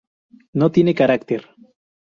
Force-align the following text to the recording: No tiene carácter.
No 0.53 0.71
tiene 0.71 0.95
carácter. 0.95 1.45